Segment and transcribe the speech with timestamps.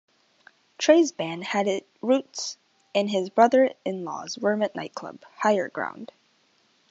[0.79, 2.57] Trey's band had it roots
[2.95, 6.11] in his brother-in-law's Vermont nightclub, Higher Ground.